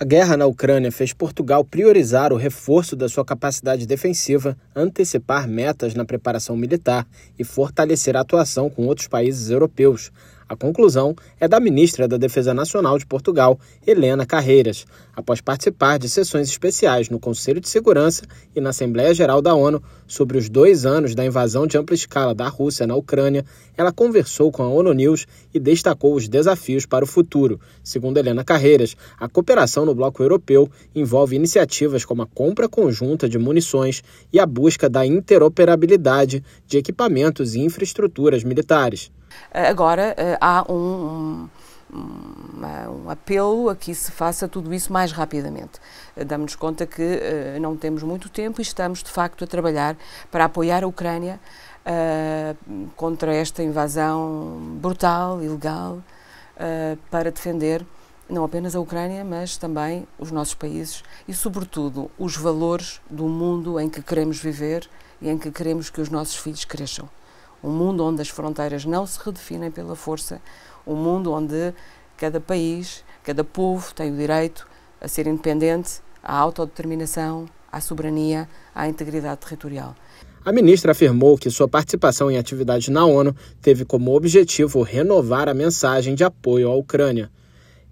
[0.00, 5.92] A guerra na Ucrânia fez Portugal priorizar o reforço da sua capacidade defensiva, antecipar metas
[5.92, 7.04] na preparação militar
[7.36, 10.12] e fortalecer a atuação com outros países europeus,
[10.48, 16.08] a conclusão é da ministra da Defesa Nacional de Portugal, Helena Carreiras, após participar de
[16.08, 18.22] sessões especiais no Conselho de Segurança
[18.56, 22.34] e na Assembleia Geral da ONU sobre os dois anos da invasão de ampla escala
[22.34, 23.44] da Rússia na Ucrânia.
[23.76, 27.60] Ela conversou com a ONU News e destacou os desafios para o futuro.
[27.84, 33.38] Segundo Helena Carreiras, a cooperação no bloco europeu envolve iniciativas como a compra conjunta de
[33.38, 34.02] munições
[34.32, 39.10] e a busca da interoperabilidade de equipamentos e infraestruturas militares.
[39.52, 41.48] Agora eh, há um,
[41.92, 45.80] um, um, apelo a que se faça tudo isso mais rapidamente.
[46.16, 47.20] Eh, damos-nos conta que
[47.60, 49.96] não temos muito tempo e estamos, de facto, a trabalhar
[50.30, 51.40] para apoiar a Ucrânia
[51.88, 57.84] uh, contra esta invasão brutal, ilegal, uh, para defender
[58.28, 63.80] não apenas a Ucrânia, mas também os nossos países e, sobretudo, os valores do mundo
[63.80, 64.88] em que queremos viver
[65.20, 67.08] e em que queremos que os nossos filhos cresçam
[67.62, 70.40] um mundo onde as fronteiras não se redefinem pela força,
[70.86, 71.74] um mundo onde
[72.16, 74.66] cada país, cada povo tem o direito
[75.00, 79.94] a ser independente, à autodeterminação, à soberania, à integridade territorial.
[80.44, 85.54] A ministra afirmou que sua participação em atividades na ONU teve como objetivo renovar a
[85.54, 87.30] mensagem de apoio à Ucrânia.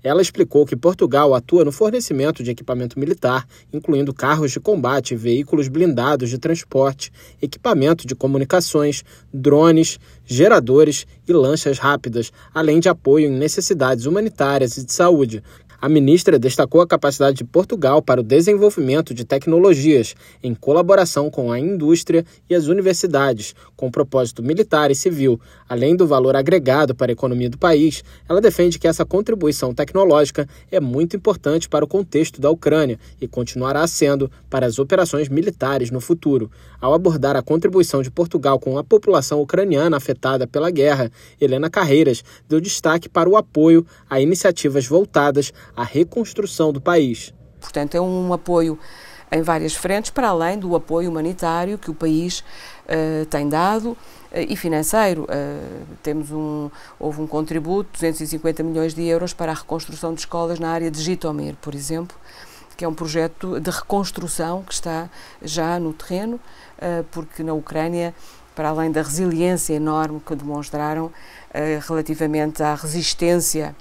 [0.07, 5.67] Ela explicou que Portugal atua no fornecimento de equipamento militar, incluindo carros de combate, veículos
[5.67, 9.03] blindados de transporte, equipamento de comunicações,
[9.35, 15.43] drones, geradores e lanchas rápidas, além de apoio em necessidades humanitárias e de saúde,
[15.81, 21.53] a ministra destacou a capacidade de Portugal para o desenvolvimento de tecnologias, em colaboração com
[21.53, 25.41] a indústria e as universidades, com propósito militar e civil.
[25.69, 30.49] Além do valor agregado para a economia do país, ela defende que essa contribuição tecnológica
[30.71, 35.91] é muito importante para o contexto da Ucrânia e continuará sendo para as operações militares
[35.91, 36.51] no futuro.
[36.81, 41.11] Ao abordar a contribuição de Portugal com a população ucraniana afetada pela guerra,
[41.41, 47.35] Helena Carreiras deu destaque para o apoio a iniciativas voltadas à reconstrução do país.
[47.61, 48.79] Portanto, é um apoio
[49.31, 52.41] em várias frentes, para além do apoio humanitário que o país
[52.85, 53.97] uh, tem dado uh,
[54.33, 55.25] e financeiro.
[55.25, 60.59] Uh, temos um, houve um contributo, 250 milhões de euros para a reconstrução de escolas
[60.59, 62.17] na área de Jitomir, por exemplo,
[62.77, 65.09] que é um projeto de reconstrução que está
[65.43, 66.39] já no terreno,
[67.11, 68.15] porque na Ucrânia
[68.55, 71.11] para além da resiliência enorme que demonstraram
[71.89, 73.75] relativamente à resistência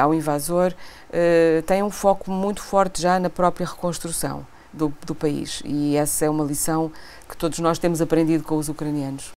[0.00, 0.72] ao invasor,
[1.12, 5.62] eh, tem um foco muito forte já na própria reconstrução do, do país.
[5.64, 6.90] E essa é uma lição
[7.28, 9.30] que todos nós temos aprendido com os ucranianos.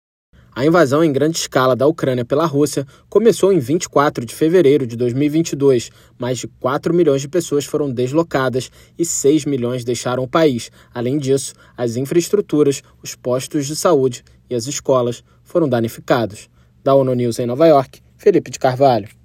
[0.56, 4.96] A invasão em grande escala da Ucrânia pela Rússia começou em 24 de fevereiro de
[4.96, 5.90] 2022.
[6.20, 10.70] Mais de 4 milhões de pessoas foram deslocadas e 6 milhões deixaram o país.
[10.94, 16.48] Além disso, as infraestruturas, os postos de saúde e as escolas foram danificados.
[16.84, 19.23] Da ONU News em Nova York, Felipe de Carvalho.